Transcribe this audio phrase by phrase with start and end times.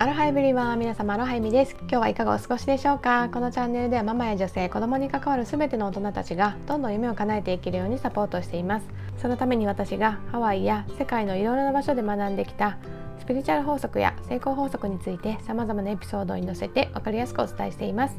[0.00, 1.76] アロハイブリは皆様アロハイミです。
[1.82, 3.28] 今日はいかがお過ごしでしょうか？
[3.28, 8.86] このチャンネルではママや女性子供に関わる全ての大人たちがどんどん夢を叶えていけるようにサポートしています。
[9.18, 12.78] そのために私がハワイや世界のいろいろな場所で学んできた
[13.18, 18.14] スピリチュアル法則や成功法則について様々なエピソードに載せて分かりやすくお伝えしています。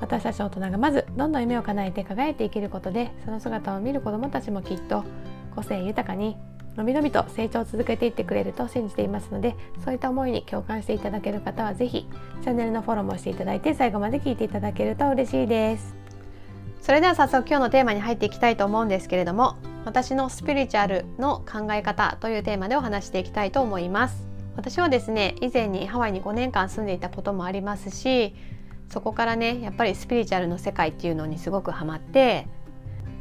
[0.00, 5.04] 私たち大人がまずどんどん夢を叶えて輝いていけることでその姿を見る子どもたちもきっと
[5.54, 6.38] 個性豊かに
[6.76, 12.06] のびのびと成長を続けていってくれると信じていますのでそういった思いに共感していただける方は是非
[12.42, 15.94] チャンネルのフォローもしていただいて最後まで聞いていただけると嬉しいです。
[16.80, 24.26] それでは早速今日のテーマに入っていきたいと思うんですけれども私のスピリチュアルの考え方というテーマでお話していきたいと思います。
[24.56, 28.34] 私はですね以前にハワイに5年間住んでいたこともありますし
[28.88, 32.46] そこからねやっぱりスピリチュアルの世界っていうのにすごくハマって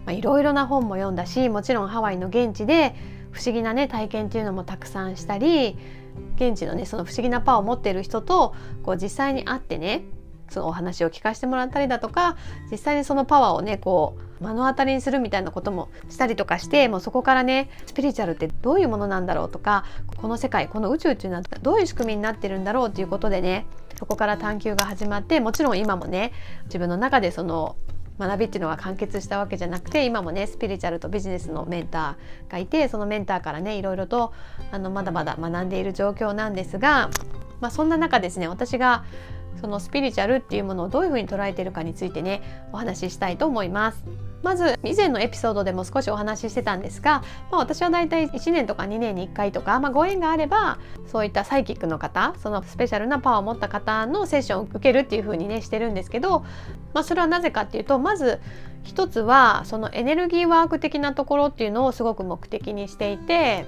[0.10, 2.96] いろいろな本も読んだしもちろんハワイの現地で
[3.32, 5.78] 不思議なね体験っていうのもたくさんしたり
[6.36, 10.04] 現地のねその不思議なパワーを持っている人とこう実際に会ってね
[10.52, 12.36] そのお話を聞かせてもらったりだとか
[12.70, 19.86] 実際にそのパワーをねこう目の当たりにするみたいなこともしたりとかしてもうそこからねスピリチュアルってどういうものなんだろうとか
[20.18, 23.66] この世界この宇宙っていうのはどういう仕組みになってるんだろうっていうことでね
[23.98, 26.34] そこから探求が始まってもちろん今もね
[26.66, 27.76] 自分の中でその
[28.22, 34.32] 学びっていうのは完結したわけじゃなくて今もねスピリチュアルとビジネスのメンターがいてそのメンターからねいろいろと
[34.72, 37.10] あのまだまだ学んでいる状況なんですが、
[37.60, 39.06] まあ、そんな中ですね私が
[39.60, 44.31] そのスピリチュアルっていうものをどういうふうに捉えているかについてねお話ししたいと思います。
[44.44, 56.42] まず以前のエピソードでも少しお話ししてたんですが、まあ、私はだいたい1年とか2年に1回とか、まあ、ご縁があればそういったサイキックの方そのスペシャルなパワーを持った方のセッションを受けるっていう風にねしてるんですけど、
[56.94, 58.40] まあ、それはなぜかっていうとまず
[58.84, 63.68] 一つはそのエネルギーワーク的なところっていうのをすごく目的にしていて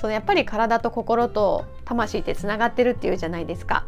[0.00, 3.84] そのやっぱり体と心と魂ってつながってるっていうじゃないですか。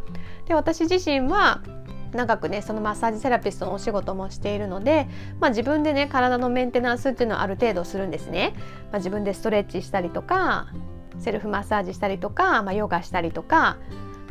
[0.47, 1.63] で私自身は
[2.13, 5.09] 長くねそのマッサージセラピストのお仕事もしているので、
[5.41, 8.55] まあ、自分でね体のメンテナンスっていうのはある程度するんですね。
[8.91, 10.69] まあ、自分でストレッチしたりとか
[11.19, 13.79] セルフマッサージしたりとか、まあ、ヨガしたりとか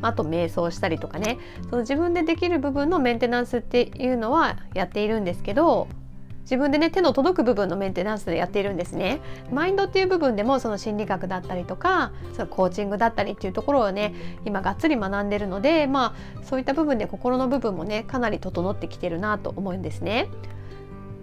[0.01, 1.37] あと瞑想したりとかね
[1.69, 5.87] その自分でできる部分のメンテナンスっていうのはやっているんですけど
[6.45, 9.19] 自分でね手の届く部分のメンテナンスでやっているんですね
[9.51, 14.13] マインドっていう部分でもその心理学だったりとかそのコーチングだったりっていうところをね
[14.45, 20.29] 今がっつり学んでるのでまあそういった部分で心の部分もねかなり整ってきてるなと思うんですね。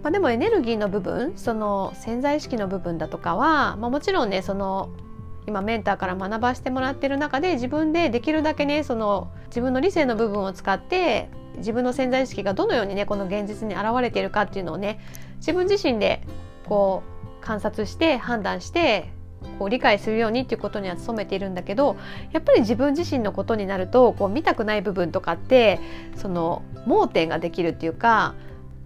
[0.03, 4.89] まあ、でもエネルギーの部分その潜在意識の部分だとかは、まあ、もちろんねその
[5.47, 14.99] 今メンターから学ばせてもらってる中で自分でできるだけねその自分の理性の部分を使って自分の潜在意識がどのようにねこの現実に現れているかっていうのをね
[15.37, 16.21] 自分自身で
[16.67, 17.03] こ
[17.41, 19.09] う観察して判断して
[19.59, 21.97] こう理解するようにっていうことには努めているんだけど
[22.31, 25.79] やっぱり自分自身のことになるとこう見たくない部分とかって
[26.15, 28.35] その盲点ができるっていうか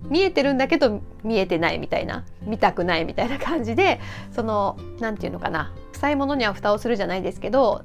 [0.10, 4.00] 見えてるんだけど見えてないみたいな見たくないみたいな感じで
[4.32, 7.84] その何て言うのかな臭いものには蓋をするじゃないですけど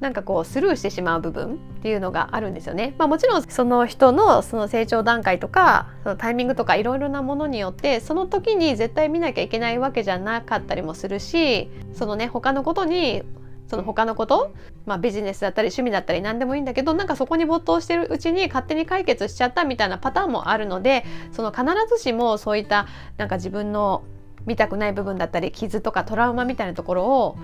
[0.00, 2.94] なんかこうスルーしてしまう部分っていうのがあるんですよね。
[2.98, 13.22] まあ、もちろんその人のその成長段階とかそのタイミングとかいろいろなものによってその時に絶対見なきゃいけないわけじゃなかったりもするしそのね他のことに
[13.68, 22.86] その他のこと、まあ、ビジネスだったり趣味だったり何でもいいんだけどなんかそこに没頭してるうちに勝手に解決しちゃったみたいなパターンもあるのでその必ずしもそういった
[23.16, 24.04] なんか自分の
[24.46, 27.38] 見たくない部分だったり傷とかトラウマみたいなところを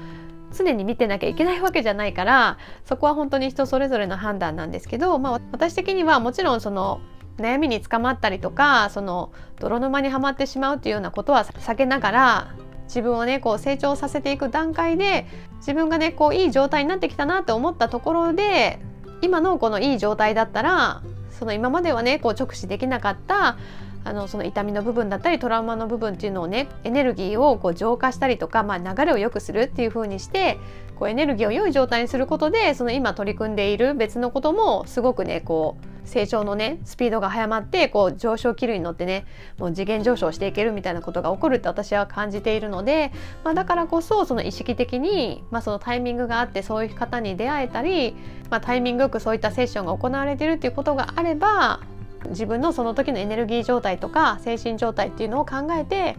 [0.52, 7.00] 常に見てなきゃいけないわけじゃないからそこは本当に人それぞれの判断なんですけど、まあ、私的にはもちろんその
[7.38, 12.54] 悩みにつかまったりとかその泥沼にはまってしまうっていうようなことは避けながら
[12.84, 15.26] 自分をねこう成長させていく段階で
[15.58, 18.80] 自分がねこういい状態になってきたなと思ったところで
[19.22, 23.56] 今のこのいい状態だったらその今まではねこう直視できなかった
[24.04, 30.58] あのその痛みの部分だったりトラウマの部分っていうのをねエネルギーをこう浄化したりとか、まあ、流れを良くするっていう風にして
[30.96, 39.24] こうエネルギーを良い状態にすることでその今取り組んでいる別のこともすごくねこう成長のねスピードが速まってこう上昇気流に乗ってね
[39.58, 43.12] もう次元上昇していけるみたいなことが起こるって私は感じているので、
[43.44, 48.16] まあ、だからこそその意識的に、まあ、そのタイミングがあってそういう方に出会えたり、
[48.50, 51.80] まあ、タイミングよくそういったセッションが行われてるっていうことがあれば
[52.28, 56.16] 自分のその時のエネルギー状態とか精神状態っていうのを考えて、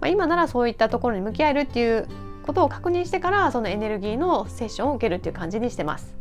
[0.00, 2.08] まあ、今ならそういったところに向き合えるっていう
[2.42, 6.16] ことを確認してからそのエネルギーのセッションを受けるっていう感じにしてます。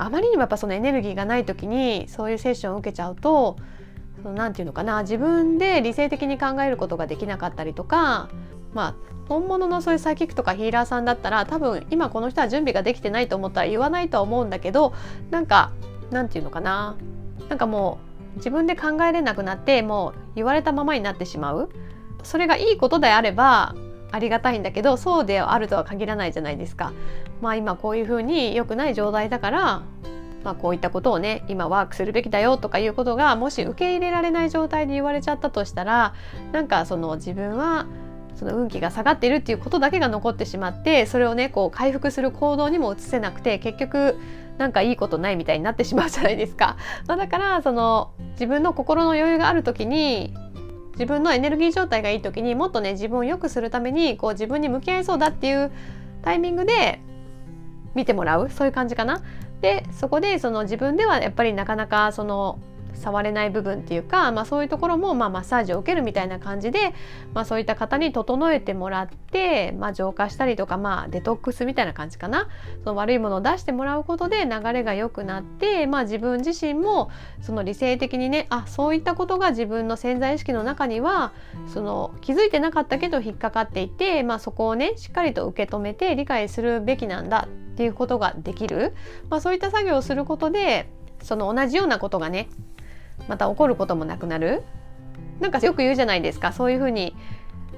[0.00, 3.56] あまりにもやっぱそのエネルギーがない時にそういうセッションを受けちゃうと
[4.24, 8.28] 何て言うのかな自分で理性的に考えることができなかったりとか
[8.72, 8.94] まあ
[9.28, 14.94] 本物のそういうサイキックとかヒーラーさんだったら多分今この人は準備ができてないと思ったら言わないとは思うんだけど
[15.30, 15.72] なんか
[16.10, 16.96] なんて言うのかな
[17.48, 18.07] なんかもう
[18.38, 21.68] 自分で考えれなくなってもう言われたままになってしまう
[22.22, 23.74] それがいいことであれば
[24.10, 26.92] ありがたいんだけどそうであるとは限らないじゃないですか。
[27.42, 29.82] まあ今こういうふうに良くない状態だから
[30.44, 36.14] まあ、こういったことをね今ワークするべきだよとかいうことがもし受け入れられない状態で言われちゃったとしたら
[36.52, 37.86] なんかその自分は
[38.34, 44.16] その運気が下がっているっていうことだけが残ってしまってそれをねこう回復する行動にも移せなくて結局
[44.58, 46.76] なんかいいことないみたいになってしまうじゃないですか。
[47.06, 50.34] まあ、だからその自分の心の余裕がある時に
[50.92, 55.70] 自分のエネルギー状態がいい時にもっとね自分を良くするためにこう自分に向き合いそうだっていう
[56.22, 57.00] タイミングで
[57.94, 59.22] 見てもらうそういう感じかな。
[59.60, 62.58] でそこでその自分ではやっぱりなかなかその
[62.94, 66.94] 触れない部分っていうか、まあ、そういうところもまあマッサージを受けるみたいな感じで、
[67.34, 72.48] まあ、そういった方に整えてもらって、まあ、浄化したりとか、まあ、デトックスみたいな感じかな。
[72.84, 81.32] その悪いものを出してもらうことで流れが良くなって、まあ、自分自身もその理性的にねあそういったことが自分の潜在意識の中には
[81.72, 88.94] その気づいてなかったけど引っかかっていて、まあ、そこをねしっかりと受け止めて理解するべきなんだっていうことができる、
[89.30, 90.90] まあ、そういった作業をすることで
[91.22, 92.48] その同じようなことがね
[93.26, 94.62] また起こることもなくなる？
[95.40, 96.52] なんかよく言うじゃないですか。
[96.52, 97.14] そういうふうに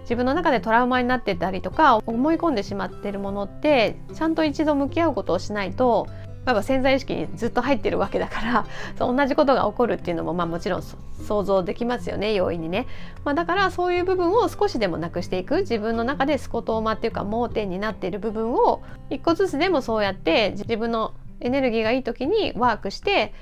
[0.03, 6.09] 自分の中でトラウマになってたりとか思い込んでしまってるものってちゃんと一度向き合うことをしないと
[6.47, 8.67] やっぱ潜在意識にずっと入ってるわけだから
[8.99, 12.35] そう同じことが起こるっていうのも、まあ、もちろん想像できますよね。
[12.35, 12.87] 容易にね、
[13.25, 15.59] まあ、だからそういう部分を少しでもなくしていく。
[15.59, 23.33] 自分の中でスコトーマっていうか盲点になっている部分を一個ずつでもそうやって自分のエネルギーがいい時にワークして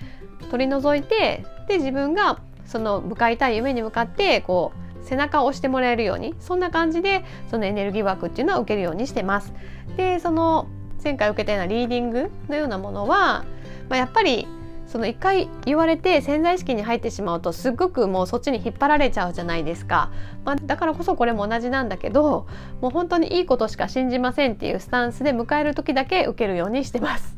[0.51, 9.53] 取り除いてで自分がその向かいたい夢に向かってこう背中を押してもらえるようにそんな感じでそのエネルギーワークっていうのは受けるようにしてます。
[9.97, 10.69] でその
[11.03, 13.45] 前回受けたようなリーディングのようなものは、
[13.89, 14.47] まあ、やっぱり
[14.89, 20.11] その一回言われて潜在意識に入ってしまうとすっごくもうそっちに引っ張られちゃうじゃないですか、
[20.45, 22.47] まあ、だからこそこれも同じなんだけど
[22.81, 27.38] もう本当にいいことしか信じませんっていうスタンスで迎える時だけ受けるようにしてます。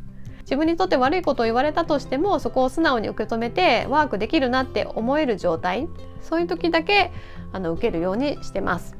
[0.51, 5.89] 自分にとって悪いことを言われたとしてもそこを素直に受け止めてワークできるなって思える状態
[6.23, 7.13] そういう時だけ
[7.53, 8.97] あの受けるようにしてます。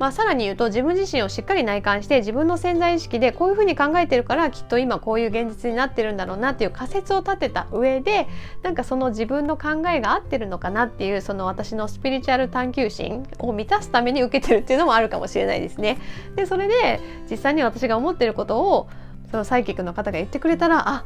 [0.00, 8.26] まあ、さらに言うと自分自身をしっかり内観して自分の潜在意識でこういうふうに考えてるからきっと今こういう現実になってるんだろうなっていう仮説を立てた上で
[8.64, 15.98] なんかその自分の考えが合ってるのかなっていうその私のスピリチュアル探求心を満たすために受けてるっていうのもあるかもしれないですね。
[16.34, 16.98] でそれで
[17.30, 18.88] 実際に私が思ってることを
[19.34, 21.04] そのサイキックの方が言ってくれたらあ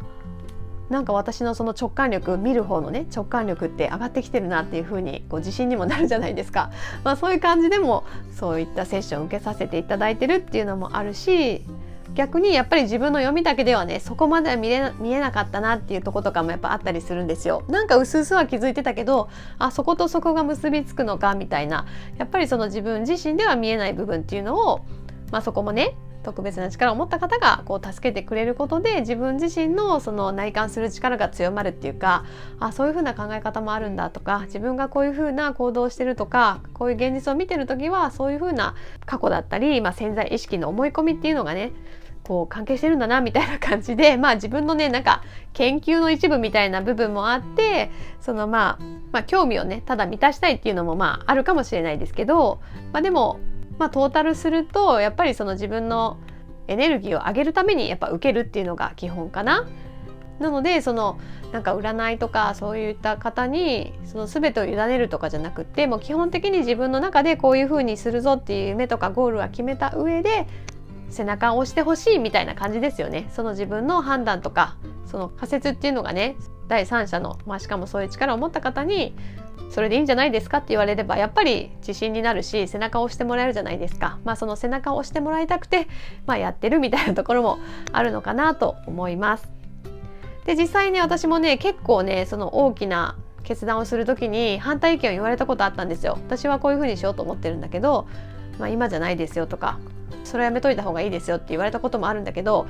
[0.91, 6.71] なんか私のその直感力見る方のね直感力って上がってきてるなっていう風にこう自信にもなるじゃないですか、
[7.05, 11.65] まあ、そういう感じでもそういったセッションを受けさせていただいてるっていうのもあるし
[12.15, 17.65] 逆にやっぱり自分の読みだけではねそこまでは見れ見えなかったなっていうとことかもやっぱあったりするんですよ。
[17.69, 21.87] なんか薄々は気づいてたけどあそことそこが結びつくのかみたいな
[22.19, 24.85] やっぱりその自分自身では見えない部分っていうのを、
[25.33, 25.97] まあ、そこもね
[26.29, 32.27] 特別な力を持った方がこう助けてくれることで自分自身のその内観する力が強まるっていうか
[32.61, 38.75] あそういうふうな考え方もあるんだとか自分がこういうふうな行動をしてるとかこういう現実を見てる時はそういうふうな
[39.07, 41.73] 過去だったり、まあ、潜在意識の思い込みっていうのがね
[42.29, 45.23] こう関係してるんだなみたいな感じで まあ自分のねなんか
[45.55, 52.61] 研究の一部みたいな部分もあってそのまあまあ興味をねただ満たしたいっていうのもまああるかもしれないですけど、
[52.93, 53.41] まあ、でも
[53.79, 56.19] まあ、トータルするとやっぱりその自分の
[56.67, 59.67] エネルギーを上げるためにやっぱ受けるっていうのが基本かな。
[60.39, 61.19] なのでその
[61.53, 70.47] なんか占いとかそういった方にその全てを委ねるとかじゃなくてもう基本的に自分の中でこういうふうにするぞっていう夢とかゴールは決めた上で
[71.11, 73.29] 背中を押してほしいみたいな感じですよね。
[73.32, 76.37] その自分の判断とかその仮説っていうのがね
[76.69, 79.15] 第三者の、まあ、しかもそういう力を持った方に
[79.70, 85.89] それでいいんじゃないですかって言われればやっぱり自信になるし背中を押してもらえるじゃないですか、まあ、その背中を押してもらいたくて、
[86.27, 87.58] まあ、やってるみたいなところも
[87.93, 89.48] あるのかなと思います。
[90.46, 96.19] で実際ね私もね結構ねその大きな決断をする時に反対意見を言われたことあったんですよ。
[96.27, 98.06] 私はこういうふうにしようと思ってるんだけど、
[98.58, 99.79] まあ、今じゃないですよとか
[100.25, 102.67] それはやめといた方がいいですよって言われたこともあるんだけど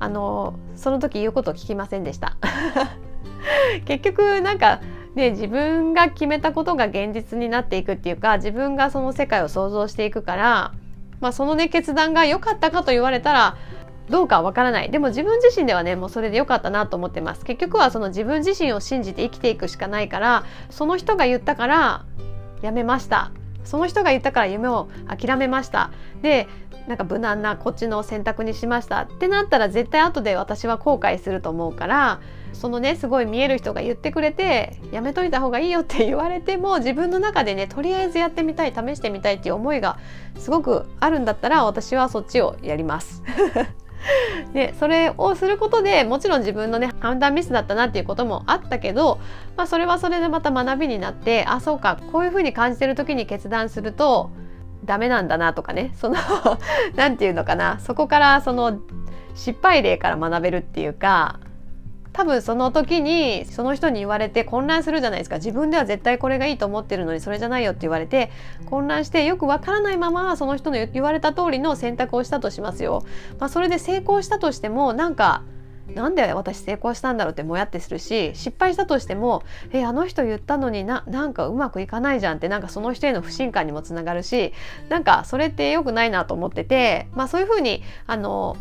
[0.00, 2.36] あのその時言うことを聞きませんでした。
[3.86, 4.80] 結局なんか
[5.14, 10.72] ね自分が決めたことが現実になっていくっていうか自分がその世界を想像していくから、
[11.20, 13.56] まあ、そのね決断が良かったかと言われたら
[14.08, 14.90] どうかわからない。
[14.90, 17.44] でも自分自身ではねもうそれで良かったなと思ってます。
[17.44, 22.04] 結局はその自分自身を信じて生きていくしかないからその人が言ったから
[22.60, 23.30] やめました。
[23.64, 25.90] その人が言ったから夢を諦めました。
[26.22, 26.48] で
[26.88, 32.20] なんか無難なこっちの選択にしましたってなったら絶対後で私は後悔すると思うから
[32.52, 39.98] そのねすごい見える人が言ってくれてやめといた方がいいよって言われても自分の中でねとりあえずやってみたい試してみたいっていう思いが
[40.38, 43.22] すごくあるんだったら私はそっちをやります。
[44.52, 49.20] で それをすることでもちろん自分のね判断ミスだったなっていうこともあったけど、
[49.56, 54.30] まあ、それはそれでまた学びになってあそうかこういうふうに感じてる時に決断すると
[54.84, 56.16] ダメなんだなとかねその
[56.96, 58.80] 何て言うのかなそこからその
[59.34, 61.38] 失敗例から学べるっていうか
[62.12, 68.30] 多分その時にその人に言われて混乱するじゃないですか自分では絶対これがいいと思ってるのにそれじゃないよって言われて
[68.66, 73.04] 混乱してよくわからないままその人の言われた通りの選択をしたとしますよ。
[73.38, 75.42] まあ、それで成功したとしてもなんか
[75.94, 79.42] なんで私成功したんだろうってもやってするし失敗したとしても
[79.72, 84.52] えあの人言ったのにななんかうまくいかないじゃんってなんかその人への不信感にもつながるし
[84.88, 88.56] なんかそれって良くないなと思っててまあそういうふうにあの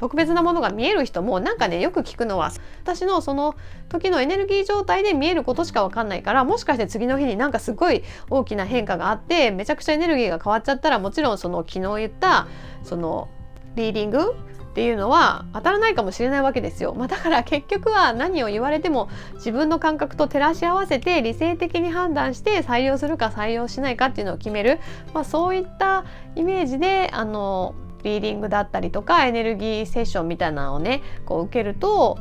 [0.00, 2.50] 特別なものが見える人もなんかねよく聞くのは
[2.82, 3.54] 私のその
[3.90, 12.48] 時のエネルギー状態で見えることしか分かんないからもしかして次の日になんかすごい大きな変化があってめちゃくちゃエネルギーが変わっちゃったらもちろんその昨日言った
[12.82, 13.28] その
[13.74, 14.34] リーディング
[14.80, 24.78] っていうのは当たらないかもしれないわけですよ、まあ、だから結局は何を言われても自分の感覚と照らし合わせて理性的に判断して採用するか採用しないかっていうのを決める、
[25.12, 32.18] まあ、そういったイメージであのリーディングだったりとかエネルギーセッションみたいなのをねこう受けると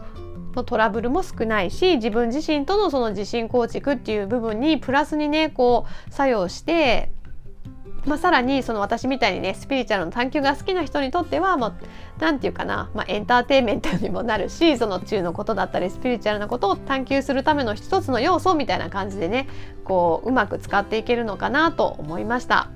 [0.66, 7.14] トラブルも少ないし自分自身とのその自信構築っていう部分にプラスにねこう作用して
[8.06, 11.68] まあ、さらにその私みたいにねスピリチュアルの探求が好きな人にとっては何、ま
[12.22, 19.48] あ、て言うかな、まあ、エンターテインメントにもなるしその中のことだったりスピリチュアルなことを探求するための一つの要素みたいな感じでね
[19.84, 22.70] こううまく使っていけるのかなと思いました。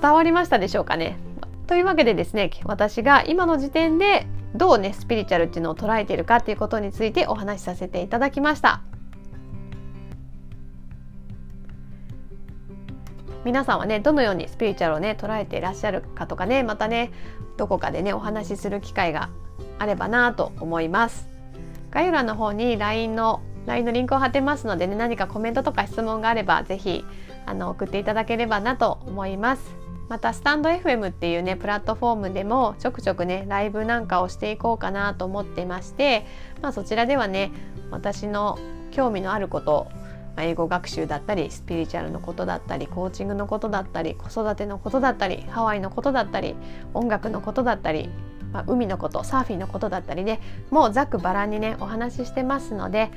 [0.00, 1.18] 伝わりましたでしょうかね。
[1.66, 8.89] というわけでですね私が今の時点でどうねスピリチュアルっていうのを捉えているかっていうことについてお話しさせていただきました。
[13.44, 17.10] 皆さんはねどのようにスピリチュアルをね捉えていらっしゃるかとかねまたね
[17.56, 19.30] どこかでねお話しする機会が
[19.78, 21.28] あればなと思います。
[21.90, 27.04] 概要欄の方に LINE の LINE のリンクを貼ってますのでね何かコメントとか質問があれば是非
[27.46, 29.80] あの送っていただければなと思います。
[30.08, 36.26] またスタンド FM っていうねプラットフォームでもちょくちょくねライブなんかをしていこうかなと思ってまして、
[36.62, 37.52] まあ、そちらではね
[37.92, 38.58] 私の
[38.90, 39.88] 興味のあること
[40.38, 46.54] 英語学習だったりスピリチュアルのことだったりコーチングのことだったり子育てのことだったりハワイのことだったり
[46.94, 48.08] 音楽のことだったり、
[48.52, 53.10] まあ、海のことサーフィンのことだったりねもうざっくばらんにねお話ししてますので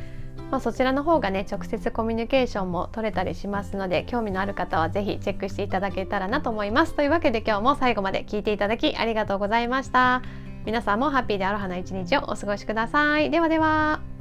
[0.52, 6.94] まあ、そちらの方がね直接コミュニケーションも取れたりしますので興味のある方は是非チェックしていただけたらなと思います。
[6.94, 10.22] というわけで今日も最後まで聞いていただきありがとうございました。
[10.66, 13.32] 皆さんもハッピーでアロハな一日をお過ごしください。
[13.32, 14.13] ではでは。